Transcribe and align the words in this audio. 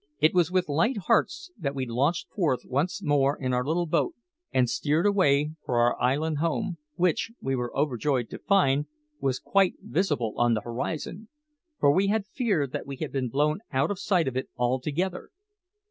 It 0.19 0.33
was 0.33 0.49
with 0.51 0.67
light 0.67 0.97
hearts 0.97 1.51
that 1.59 1.75
we 1.75 1.85
launched 1.85 2.27
forth 2.33 2.65
once 2.65 3.03
more 3.03 3.37
in 3.39 3.53
our 3.53 3.63
little 3.63 3.85
boat 3.85 4.15
and 4.51 4.67
steered 4.67 5.05
away 5.05 5.51
for 5.63 5.77
our 5.77 5.95
island 6.01 6.39
home, 6.39 6.79
which, 6.95 7.31
we 7.39 7.55
were 7.55 7.71
overjoyed 7.77 8.27
to 8.31 8.39
find, 8.39 8.87
was 9.19 9.37
quite 9.37 9.75
visible 9.79 10.33
on 10.37 10.55
the 10.55 10.61
horizon, 10.61 11.27
for 11.79 11.91
we 11.91 12.07
had 12.07 12.25
feared 12.25 12.71
that 12.71 12.87
we 12.87 12.95
had 12.95 13.11
been 13.11 13.29
blown 13.29 13.59
out 13.71 13.91
of 13.91 13.99
sight 13.99 14.27
of 14.27 14.35
it 14.35 14.49
altogether. 14.57 15.29